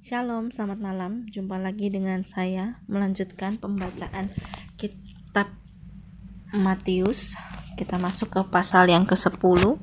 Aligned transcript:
Shalom, 0.00 0.48
selamat 0.48 0.80
malam. 0.80 1.28
Jumpa 1.28 1.60
lagi 1.60 1.92
dengan 1.92 2.24
saya 2.24 2.80
melanjutkan 2.88 3.60
pembacaan 3.60 4.32
kitab 4.80 5.52
Matius. 6.56 7.36
Kita 7.76 8.00
masuk 8.00 8.32
ke 8.32 8.40
pasal 8.48 8.88
yang 8.88 9.04
ke-10 9.04 9.76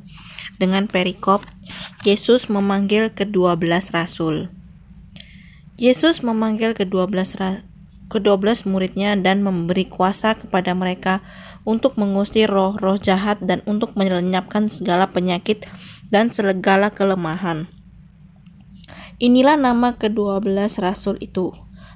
dengan 0.57 0.89
perikop 0.89 1.45
Yesus 2.01 2.49
memanggil 2.49 3.13
ke-12 3.13 3.93
rasul. 3.93 4.49
Yesus 5.77 6.25
memanggil 6.25 6.73
ke-12 6.73 7.37
ra 7.37 7.61
ke-12 8.09 8.65
muridnya 8.65 9.13
dan 9.13 9.45
memberi 9.45 9.85
kuasa 9.85 10.33
kepada 10.33 10.73
mereka 10.73 11.21
untuk 11.61 11.93
mengusir 11.93 12.49
roh-roh 12.49 12.97
jahat 12.97 13.37
dan 13.45 13.61
untuk 13.69 13.93
melenyapkan 13.93 14.65
segala 14.65 15.13
penyakit 15.13 15.69
dan 16.09 16.33
segala 16.33 16.89
kelemahan. 16.89 17.69
Inilah 19.17 19.57
nama 19.57 19.97
kedua 19.97 20.37
belas 20.37 20.77
rasul 20.77 21.17
itu. 21.17 21.49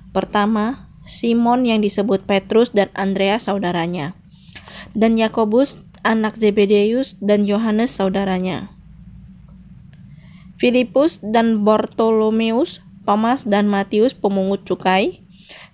Pertama, 0.09 0.89
Simon 1.05 1.69
yang 1.69 1.85
disebut 1.85 2.25
Petrus 2.25 2.73
dan 2.73 2.89
Andreas 2.97 3.45
saudaranya. 3.45 4.17
Dan 4.97 5.21
Yakobus 5.21 5.77
anak 6.01 6.41
Zebedeus 6.41 7.13
dan 7.21 7.45
Yohanes 7.45 7.93
saudaranya. 7.93 8.73
Filipus 10.57 11.21
dan 11.21 11.61
Bartolomeus, 11.61 12.81
Thomas 13.05 13.45
dan 13.45 13.69
Matius 13.69 14.17
pemungut 14.17 14.65
cukai, 14.65 15.21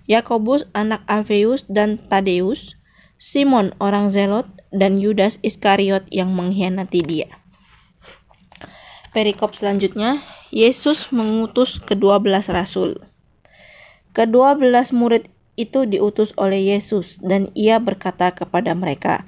Yakobus 0.04 0.68
anak 0.76 1.00
Alfeus 1.08 1.64
dan 1.64 1.96
Tadeus, 2.12 2.76
Simon 3.16 3.72
orang 3.80 4.12
Zelot, 4.12 4.44
dan 4.68 5.00
Yudas 5.00 5.40
Iskariot 5.40 6.04
yang 6.12 6.36
mengkhianati 6.36 7.00
dia. 7.00 7.40
Perikop 9.18 9.50
selanjutnya, 9.50 10.22
Yesus 10.54 11.10
mengutus 11.10 11.82
kedua 11.82 12.22
belas 12.22 12.46
rasul. 12.46 13.02
Kedua 14.14 14.54
belas 14.54 14.94
murid 14.94 15.26
itu 15.58 15.90
diutus 15.90 16.30
oleh 16.38 16.62
Yesus 16.70 17.18
dan 17.18 17.50
ia 17.58 17.82
berkata 17.82 18.30
kepada 18.30 18.78
mereka, 18.78 19.26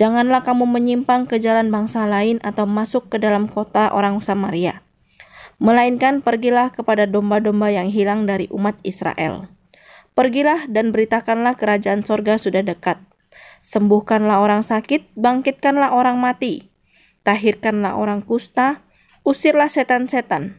Janganlah 0.00 0.40
kamu 0.40 0.64
menyimpang 0.64 1.28
ke 1.28 1.36
jalan 1.36 1.68
bangsa 1.68 2.08
lain 2.08 2.40
atau 2.40 2.64
masuk 2.64 3.12
ke 3.12 3.20
dalam 3.20 3.44
kota 3.44 3.92
orang 3.92 4.24
Samaria. 4.24 4.80
Melainkan 5.60 6.24
pergilah 6.24 6.72
kepada 6.72 7.04
domba-domba 7.04 7.68
yang 7.68 7.92
hilang 7.92 8.24
dari 8.24 8.48
umat 8.48 8.80
Israel. 8.88 9.52
Pergilah 10.16 10.64
dan 10.64 10.96
beritakanlah 10.96 11.60
kerajaan 11.60 12.08
sorga 12.08 12.40
sudah 12.40 12.64
dekat. 12.64 12.96
Sembuhkanlah 13.60 14.40
orang 14.40 14.64
sakit, 14.64 15.12
bangkitkanlah 15.12 15.92
orang 15.92 16.16
mati. 16.24 16.72
Tahirkanlah 17.20 18.00
orang 18.00 18.24
kusta, 18.24 18.85
Usirlah 19.26 19.66
setan-setan. 19.66 20.54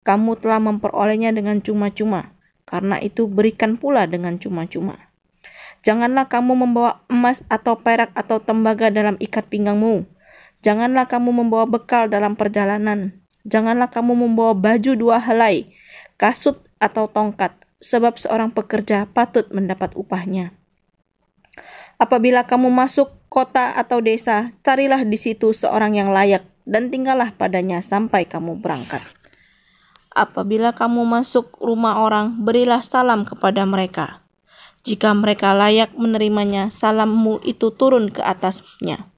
Kamu 0.00 0.40
telah 0.40 0.56
memperolehnya 0.56 1.36
dengan 1.36 1.60
cuma-cuma. 1.60 2.32
Karena 2.64 2.96
itu 2.96 3.28
berikan 3.28 3.76
pula 3.76 4.08
dengan 4.08 4.40
cuma-cuma. 4.40 5.12
Janganlah 5.84 6.24
kamu 6.32 6.56
membawa 6.56 7.04
emas 7.12 7.44
atau 7.52 7.76
perak 7.76 8.16
atau 8.16 8.40
tembaga 8.40 8.88
dalam 8.88 9.20
ikat 9.20 9.52
pinggangmu. 9.52 10.08
Janganlah 10.64 11.12
kamu 11.12 11.44
membawa 11.44 11.68
bekal 11.68 12.08
dalam 12.08 12.40
perjalanan. 12.40 13.20
Janganlah 13.44 13.92
kamu 13.92 14.16
membawa 14.16 14.56
baju 14.56 14.96
dua 14.96 15.20
helai, 15.20 15.76
kasut 16.16 16.56
atau 16.80 17.12
tongkat, 17.12 17.52
sebab 17.84 18.16
seorang 18.16 18.48
pekerja 18.48 19.04
patut 19.12 19.44
mendapat 19.52 19.92
upahnya. 19.92 20.56
Apabila 22.00 22.48
kamu 22.48 22.72
masuk 22.72 23.12
kota 23.28 23.76
atau 23.76 24.00
desa, 24.00 24.56
carilah 24.64 25.04
di 25.04 25.20
situ 25.20 25.52
seorang 25.52 26.00
yang 26.00 26.16
layak 26.16 26.55
dan 26.66 26.90
tinggallah 26.90 27.32
padanya 27.38 27.80
sampai 27.80 28.26
kamu 28.26 28.58
berangkat. 28.58 29.00
Apabila 30.12 30.74
kamu 30.74 31.06
masuk 31.06 31.56
rumah 31.62 32.02
orang, 32.02 32.42
berilah 32.42 32.82
salam 32.82 33.22
kepada 33.22 33.62
mereka. 33.62 34.26
Jika 34.82 35.14
mereka 35.14 35.54
layak 35.54 35.94
menerimanya, 35.94 36.70
salammu 36.70 37.42
itu 37.46 37.74
turun 37.74 38.10
ke 38.10 38.22
atasnya. 38.22 39.10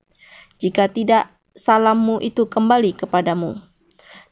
Jika 0.60 0.88
tidak, 0.92 1.32
salammu 1.54 2.20
itu 2.24 2.48
kembali 2.48 2.98
kepadamu. 2.98 3.62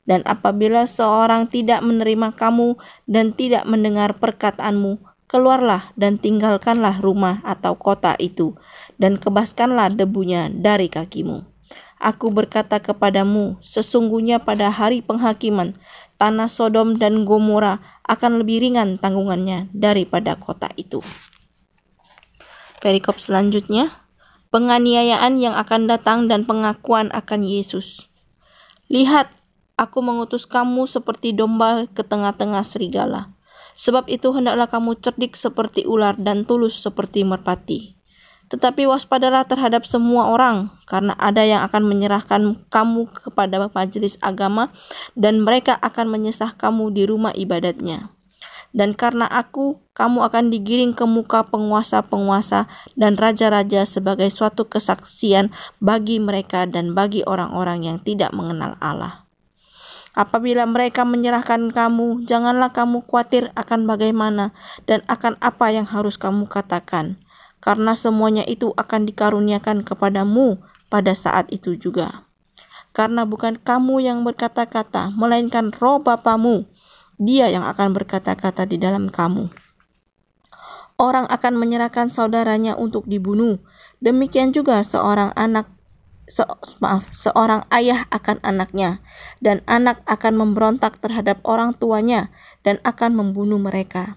Dan 0.06 0.22
apabila 0.26 0.86
seorang 0.86 1.50
tidak 1.50 1.82
menerima 1.82 2.34
kamu 2.34 2.78
dan 3.10 3.34
tidak 3.34 3.66
mendengar 3.66 4.18
perkataanmu, 4.18 5.02
keluarlah 5.26 5.90
dan 5.98 6.18
tinggalkanlah 6.18 7.02
rumah 7.02 7.42
atau 7.42 7.74
kota 7.74 8.14
itu, 8.18 8.54
dan 8.98 9.18
kebaskanlah 9.18 9.94
debunya 9.94 10.50
dari 10.50 10.86
kakimu. 10.90 11.55
Aku 11.96 12.28
berkata 12.28 12.76
kepadamu, 12.76 13.56
sesungguhnya 13.64 14.44
pada 14.44 14.68
hari 14.68 15.00
penghakiman, 15.00 15.72
tanah 16.20 16.44
Sodom 16.44 17.00
dan 17.00 17.24
Gomora 17.24 17.80
akan 18.04 18.44
lebih 18.44 18.60
ringan 18.60 19.00
tanggungannya 19.00 19.72
daripada 19.72 20.36
kota 20.36 20.68
itu. 20.76 21.00
Perikop 22.84 23.16
selanjutnya, 23.16 24.04
penganiayaan 24.52 25.40
yang 25.40 25.56
akan 25.56 25.88
datang 25.88 26.28
dan 26.28 26.44
pengakuan 26.44 27.08
akan 27.16 27.48
Yesus. 27.48 28.12
Lihat, 28.92 29.32
aku 29.80 30.04
mengutus 30.04 30.44
kamu 30.44 30.84
seperti 30.84 31.32
domba 31.32 31.88
ke 31.88 32.04
tengah-tengah 32.04 32.60
serigala. 32.60 33.32
Sebab 33.76 34.08
itu 34.12 34.36
hendaklah 34.36 34.68
kamu 34.68 35.00
cerdik 35.00 35.32
seperti 35.32 35.88
ular 35.88 36.16
dan 36.20 36.44
tulus 36.44 36.76
seperti 36.76 37.24
merpati. 37.24 37.95
Tetapi 38.46 38.86
waspadalah 38.86 39.42
terhadap 39.42 39.82
semua 39.82 40.30
orang, 40.30 40.70
karena 40.86 41.18
ada 41.18 41.42
yang 41.42 41.66
akan 41.66 41.82
menyerahkan 41.82 42.62
kamu 42.70 43.10
kepada 43.10 43.66
majelis 43.66 44.14
agama, 44.22 44.70
dan 45.18 45.42
mereka 45.42 45.74
akan 45.82 46.06
menyesah 46.14 46.54
kamu 46.54 46.94
di 46.94 47.02
rumah 47.10 47.34
ibadatnya. 47.34 48.14
Dan 48.70 48.94
karena 48.94 49.26
aku, 49.26 49.82
kamu 49.96 50.30
akan 50.30 50.52
digiring 50.52 50.92
ke 50.92 51.08
muka 51.08 51.42
penguasa-penguasa 51.48 52.68
dan 52.94 53.16
raja-raja 53.16 53.88
sebagai 53.88 54.28
suatu 54.28 54.68
kesaksian 54.68 55.50
bagi 55.80 56.20
mereka 56.20 56.68
dan 56.68 56.92
bagi 56.92 57.24
orang-orang 57.24 57.82
yang 57.82 57.98
tidak 58.04 58.30
mengenal 58.36 58.76
Allah. 58.78 59.26
Apabila 60.12 60.64
mereka 60.68 61.04
menyerahkan 61.04 61.72
kamu, 61.72 62.24
janganlah 62.28 62.72
kamu 62.72 63.04
khawatir 63.04 63.52
akan 63.52 63.88
bagaimana 63.88 64.52
dan 64.84 65.04
akan 65.08 65.40
apa 65.40 65.72
yang 65.72 65.84
harus 65.88 66.20
kamu 66.20 66.48
katakan 66.48 67.20
karena 67.66 67.98
semuanya 67.98 68.46
itu 68.46 68.70
akan 68.78 69.10
dikaruniakan 69.10 69.82
kepadamu 69.82 70.62
pada 70.86 71.18
saat 71.18 71.50
itu 71.50 71.74
juga. 71.74 72.22
Karena 72.94 73.26
bukan 73.26 73.58
kamu 73.58 74.06
yang 74.06 74.22
berkata-kata, 74.22 75.10
melainkan 75.10 75.74
roh 75.74 75.98
Bapamu, 75.98 76.70
dia 77.18 77.50
yang 77.50 77.66
akan 77.66 77.90
berkata-kata 77.90 78.70
di 78.70 78.78
dalam 78.78 79.10
kamu. 79.10 79.50
Orang 80.96 81.26
akan 81.26 81.58
menyerahkan 81.58 82.14
saudaranya 82.14 82.78
untuk 82.78 83.04
dibunuh, 83.10 83.58
demikian 83.98 84.54
juga 84.54 84.80
seorang 84.86 85.34
anak 85.34 85.66
se 86.30 86.46
maaf, 86.78 87.10
seorang 87.10 87.66
ayah 87.74 88.06
akan 88.14 88.38
anaknya, 88.46 89.02
dan 89.42 89.60
anak 89.66 90.00
akan 90.06 90.38
memberontak 90.38 91.02
terhadap 91.02 91.42
orang 91.42 91.74
tuanya 91.74 92.30
dan 92.62 92.78
akan 92.86 93.12
membunuh 93.12 93.60
mereka 93.60 94.16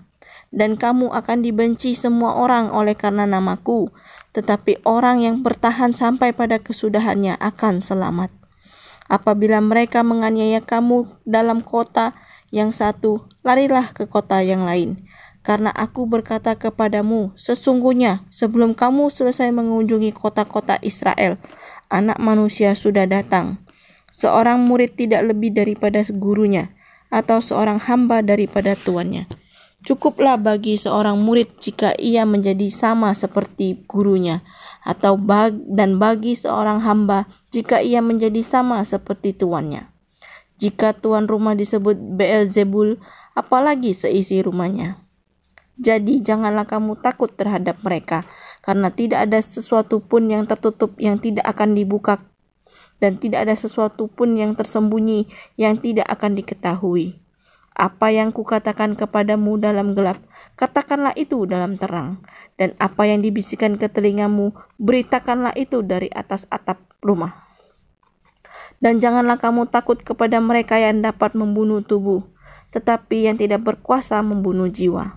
dan 0.50 0.78
kamu 0.78 1.14
akan 1.14 1.46
dibenci 1.46 1.94
semua 1.94 2.38
orang 2.42 2.74
oleh 2.74 2.98
karena 2.98 3.30
namaku, 3.30 3.94
tetapi 4.34 4.82
orang 4.86 5.22
yang 5.22 5.42
bertahan 5.46 5.94
sampai 5.94 6.34
pada 6.34 6.62
kesudahannya 6.62 7.38
akan 7.38 7.82
selamat. 7.82 8.34
Apabila 9.10 9.58
mereka 9.58 10.06
menganiaya 10.06 10.62
kamu 10.62 11.10
dalam 11.26 11.66
kota 11.66 12.14
yang 12.54 12.70
satu, 12.70 13.26
larilah 13.42 13.90
ke 13.94 14.06
kota 14.06 14.42
yang 14.46 14.66
lain. 14.66 15.02
Karena 15.42 15.74
aku 15.74 16.06
berkata 16.06 16.54
kepadamu, 16.54 17.34
sesungguhnya 17.34 18.28
sebelum 18.30 18.78
kamu 18.78 19.10
selesai 19.10 19.50
mengunjungi 19.50 20.14
kota-kota 20.14 20.78
Israel, 20.86 21.42
anak 21.90 22.22
manusia 22.22 22.78
sudah 22.78 23.10
datang. 23.10 23.58
Seorang 24.14 24.62
murid 24.62 24.94
tidak 24.94 25.26
lebih 25.26 25.58
daripada 25.58 26.06
gurunya, 26.06 26.70
atau 27.10 27.42
seorang 27.42 27.82
hamba 27.82 28.22
daripada 28.22 28.78
tuannya. 28.78 29.26
Cukuplah 29.80 30.36
bagi 30.36 30.76
seorang 30.76 31.24
murid 31.24 31.64
jika 31.64 31.96
ia 31.96 32.28
menjadi 32.28 32.68
sama 32.68 33.16
seperti 33.16 33.88
gurunya, 33.88 34.44
atau 34.84 35.16
bag 35.16 35.56
dan 35.72 35.96
bagi 35.96 36.36
seorang 36.36 36.84
hamba 36.84 37.32
jika 37.48 37.80
ia 37.80 38.04
menjadi 38.04 38.44
sama 38.44 38.84
seperti 38.84 39.32
tuannya. 39.32 39.88
Jika 40.60 40.92
tuan 41.00 41.32
rumah 41.32 41.56
disebut 41.56 41.96
Beelzebul, 41.96 43.00
apalagi 43.32 43.96
seisi 43.96 44.44
rumahnya. 44.44 45.00
Jadi 45.80 46.20
janganlah 46.20 46.68
kamu 46.68 47.00
takut 47.00 47.32
terhadap 47.32 47.80
mereka, 47.80 48.28
karena 48.60 48.92
tidak 48.92 49.32
ada 49.32 49.40
sesuatu 49.40 50.04
pun 50.04 50.28
yang 50.28 50.44
tertutup 50.44 51.00
yang 51.00 51.16
tidak 51.24 51.48
akan 51.48 51.72
dibuka, 51.72 52.20
dan 53.00 53.16
tidak 53.16 53.48
ada 53.48 53.56
sesuatu 53.56 54.12
pun 54.12 54.36
yang 54.36 54.60
tersembunyi 54.60 55.32
yang 55.56 55.80
tidak 55.80 56.12
akan 56.12 56.36
diketahui. 56.36 57.16
Apa 57.80 58.12
yang 58.12 58.36
kukatakan 58.36 59.00
kepadamu 59.00 59.56
dalam 59.56 59.96
gelap, 59.96 60.20
katakanlah 60.60 61.16
itu 61.16 61.48
dalam 61.48 61.80
terang. 61.80 62.20
Dan 62.60 62.76
apa 62.76 63.08
yang 63.08 63.24
dibisikkan 63.24 63.80
ke 63.80 63.88
telingamu, 63.88 64.52
beritakanlah 64.76 65.56
itu 65.56 65.80
dari 65.80 66.12
atas 66.12 66.44
atap 66.52 66.84
rumah. 67.00 67.48
Dan 68.84 69.00
janganlah 69.00 69.40
kamu 69.40 69.72
takut 69.72 69.96
kepada 70.04 70.44
mereka 70.44 70.76
yang 70.76 71.00
dapat 71.00 71.40
membunuh 71.40 71.80
tubuh, 71.80 72.28
tetapi 72.76 73.32
yang 73.32 73.40
tidak 73.40 73.64
berkuasa 73.64 74.20
membunuh 74.20 74.68
jiwa. 74.68 75.16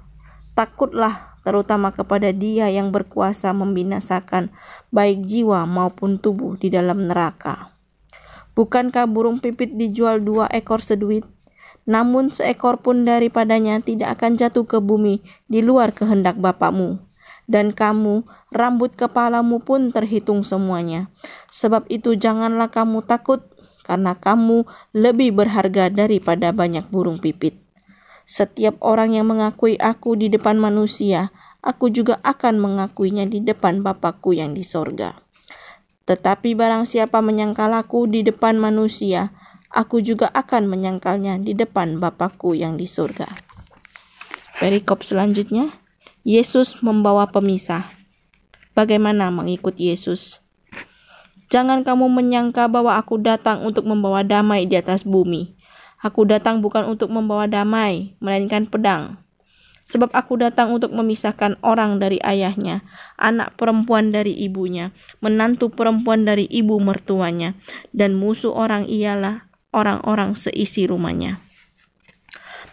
Takutlah 0.55 1.35
terutama 1.43 1.91
kepada 1.91 2.31
Dia 2.31 2.70
yang 2.70 2.94
berkuasa 2.94 3.50
membinasakan 3.50 4.55
baik 4.94 5.26
jiwa 5.26 5.67
maupun 5.67 6.23
tubuh 6.23 6.55
di 6.55 6.70
dalam 6.70 7.11
neraka. 7.11 7.75
Bukankah 8.55 9.11
burung 9.11 9.43
pipit 9.43 9.75
dijual 9.75 10.23
dua 10.23 10.47
ekor 10.47 10.79
seduit? 10.79 11.26
Namun 11.82 12.31
seekor 12.31 12.79
pun 12.79 13.02
daripadanya 13.02 13.82
tidak 13.82 14.20
akan 14.20 14.38
jatuh 14.38 14.67
ke 14.67 14.79
bumi 14.79 15.23
di 15.50 15.61
luar 15.64 15.90
kehendak 15.90 16.38
Bapakmu. 16.38 17.02
Dan 17.50 17.75
kamu, 17.75 18.23
rambut 18.55 18.94
kepalamu 18.94 19.58
pun 19.58 19.90
terhitung 19.90 20.46
semuanya. 20.46 21.11
Sebab 21.50 21.90
itu 21.90 22.14
janganlah 22.14 22.70
kamu 22.70 23.02
takut, 23.02 23.43
karena 23.82 24.14
kamu 24.14 24.62
lebih 24.94 25.34
berharga 25.34 25.90
daripada 25.90 26.55
banyak 26.55 26.87
burung 26.87 27.19
pipit. 27.19 27.58
Setiap 28.23 28.79
orang 28.79 29.19
yang 29.19 29.26
mengakui 29.26 29.75
aku 29.82 30.14
di 30.14 30.31
depan 30.31 30.55
manusia, 30.55 31.34
aku 31.67 31.90
juga 31.90 32.23
akan 32.23 32.62
mengakuinya 32.62 33.26
di 33.26 33.43
depan 33.43 33.82
Bapakku 33.82 34.31
yang 34.31 34.55
di 34.55 34.62
sorga. 34.62 35.19
Tetapi 36.06 36.55
barang 36.55 36.87
siapa 36.87 37.19
menyangkal 37.19 37.75
aku 37.75 38.06
di 38.06 38.23
depan 38.23 38.58
manusia, 38.58 39.34
aku 39.73 40.05
juga 40.05 40.29
akan 40.37 40.69
menyangkalnya 40.69 41.41
di 41.41 41.57
depan 41.57 41.97
Bapakku 41.97 42.53
yang 42.53 42.77
di 42.77 42.85
surga. 42.85 43.27
Perikop 44.61 45.01
selanjutnya, 45.03 45.73
Yesus 46.23 46.85
membawa 46.85 47.27
pemisah. 47.33 47.89
Bagaimana 48.77 49.33
mengikut 49.33 49.75
Yesus? 49.81 50.39
Jangan 51.53 51.85
kamu 51.85 52.09
menyangka 52.09 52.69
bahwa 52.69 52.97
aku 52.97 53.21
datang 53.21 53.65
untuk 53.65 53.85
membawa 53.85 54.25
damai 54.25 54.65
di 54.65 54.79
atas 54.79 55.05
bumi. 55.05 55.57
Aku 56.01 56.25
datang 56.25 56.65
bukan 56.65 56.89
untuk 56.89 57.13
membawa 57.13 57.45
damai, 57.45 58.17
melainkan 58.23 58.65
pedang. 58.65 59.21
Sebab 59.83 60.15
aku 60.15 60.39
datang 60.39 60.73
untuk 60.73 60.95
memisahkan 60.95 61.59
orang 61.61 61.99
dari 61.99 62.23
ayahnya, 62.23 62.87
anak 63.19 63.59
perempuan 63.59 64.15
dari 64.15 64.33
ibunya, 64.33 64.95
menantu 65.19 65.69
perempuan 65.75 66.23
dari 66.23 66.47
ibu 66.49 66.79
mertuanya, 66.79 67.59
dan 67.91 68.15
musuh 68.15 68.55
orang 68.55 68.87
ialah 68.87 69.52
orang-orang 69.73 70.39
seisi 70.39 70.87
rumahnya. 70.87 71.41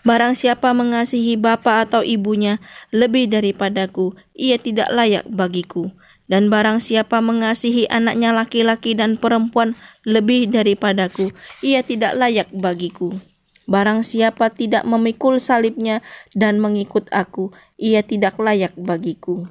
Barang 0.08 0.32
siapa 0.32 0.72
mengasihi 0.72 1.36
bapa 1.36 1.84
atau 1.84 2.00
ibunya 2.06 2.64
lebih 2.96 3.28
daripadaku, 3.28 4.16
ia 4.32 4.56
tidak 4.56 4.88
layak 4.92 5.28
bagiku. 5.28 5.92
Dan 6.30 6.54
barang 6.54 6.78
siapa 6.78 7.26
mengasihi 7.26 7.90
anaknya 7.90 8.30
laki-laki 8.30 8.94
dan 8.94 9.18
perempuan 9.18 9.74
lebih 10.06 10.46
daripadaku, 10.48 11.34
ia 11.66 11.82
tidak 11.82 12.14
layak 12.16 12.48
bagiku. 12.54 13.18
Barang 13.66 14.06
siapa 14.06 14.54
tidak 14.54 14.86
memikul 14.86 15.42
salibnya 15.42 16.06
dan 16.38 16.62
mengikut 16.62 17.10
aku, 17.10 17.50
ia 17.82 18.06
tidak 18.06 18.38
layak 18.38 18.74
bagiku. 18.78 19.50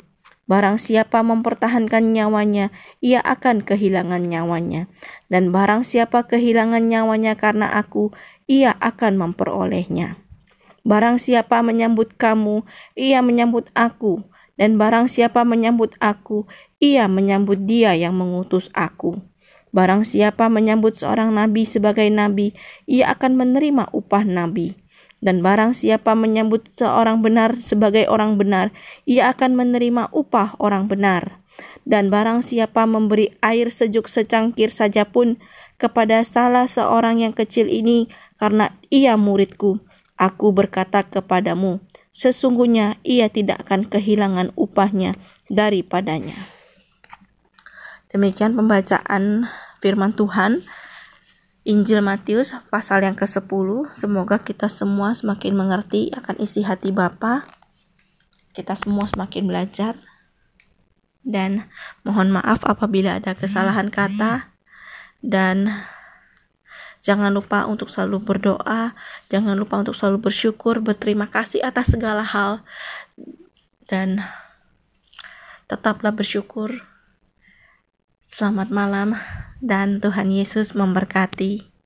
Barang 0.49 0.81
siapa 0.81 1.21
mempertahankan 1.21 2.17
nyawanya, 2.17 2.73
ia 3.05 3.21
akan 3.21 3.61
kehilangan 3.61 4.25
nyawanya. 4.25 4.89
Dan 5.29 5.53
barang 5.53 5.85
siapa 5.85 6.25
kehilangan 6.25 6.89
nyawanya 6.89 7.37
karena 7.37 7.69
aku, 7.69 8.17
ia 8.49 8.73
akan 8.81 9.21
memperolehnya. 9.21 10.17
Barang 10.89 11.21
siapa 11.21 11.61
menyambut 11.61 12.17
kamu, 12.17 12.65
ia 12.97 13.21
menyambut 13.21 13.69
aku. 13.77 14.25
Dan 14.57 14.81
barang 14.81 15.13
siapa 15.13 15.45
menyambut 15.45 15.93
aku, 16.01 16.49
ia 16.81 17.05
menyambut 17.13 17.69
dia 17.69 17.93
yang 17.93 18.17
mengutus 18.17 18.73
aku. 18.73 19.21
Barang 19.69 20.09
siapa 20.09 20.49
menyambut 20.49 20.97
seorang 20.97 21.29
nabi 21.29 21.69
sebagai 21.69 22.09
nabi, 22.09 22.57
ia 22.89 23.13
akan 23.13 23.37
menerima 23.37 23.93
upah 23.93 24.25
nabi. 24.25 24.81
Dan 25.19 25.43
barang 25.43 25.75
siapa 25.75 26.15
menyambut 26.15 26.71
seorang 26.79 27.19
benar 27.23 27.59
sebagai 27.59 28.07
orang 28.07 28.39
benar, 28.39 28.71
ia 29.03 29.35
akan 29.35 29.59
menerima 29.59 30.15
upah 30.15 30.55
orang 30.63 30.87
benar. 30.87 31.43
Dan 31.83 32.13
barang 32.13 32.47
siapa 32.47 32.87
memberi 32.87 33.35
air 33.43 33.73
sejuk 33.73 34.07
secangkir 34.07 34.71
saja 34.71 35.09
pun 35.09 35.43
kepada 35.81 36.23
salah 36.23 36.71
seorang 36.71 37.23
yang 37.25 37.35
kecil 37.35 37.67
ini, 37.67 38.07
karena 38.39 38.77
ia 38.95 39.19
muridku, 39.19 39.83
aku 40.15 40.55
berkata 40.55 41.03
kepadamu, 41.03 41.83
sesungguhnya 42.15 42.99
ia 43.03 43.27
tidak 43.31 43.67
akan 43.67 43.87
kehilangan 43.87 44.55
upahnya 44.55 45.19
daripadanya. 45.51 46.35
Demikian 48.11 48.57
pembacaan 48.57 49.47
firman 49.85 50.15
Tuhan. 50.17 50.65
Injil 51.69 52.01
Matius 52.01 52.57
pasal 52.73 53.05
yang 53.05 53.13
ke-10. 53.13 53.93
Semoga 53.93 54.41
kita 54.41 54.73
semua 54.73 55.13
semakin 55.13 55.53
mengerti 55.53 56.09
akan 56.17 56.41
isi 56.41 56.65
hati 56.65 56.97
Bapa. 56.97 57.45
Kita 58.57 58.73
semua 58.73 59.05
semakin 59.05 59.45
belajar. 59.45 60.01
Dan 61.21 61.69
mohon 62.09 62.33
maaf 62.33 62.65
apabila 62.65 63.21
ada 63.21 63.37
kesalahan 63.37 63.93
kata 63.93 64.49
dan 65.21 65.85
Jangan 66.99 67.31
lupa 67.31 67.63
untuk 67.65 67.89
selalu 67.89 68.21
berdoa, 68.21 68.93
jangan 69.31 69.55
lupa 69.55 69.79
untuk 69.79 69.95
selalu 69.95 70.29
bersyukur, 70.29 70.83
berterima 70.83 71.31
kasih 71.31 71.63
atas 71.63 71.95
segala 71.95 72.27
hal, 72.27 72.61
dan 73.87 74.27
tetaplah 75.71 76.11
bersyukur. 76.11 76.83
Selamat 78.29 78.69
malam 78.69 79.17
dan 79.65 80.05
Tuhan 80.05 80.29
Yesus 80.29 80.77
memberkati. 80.77 81.78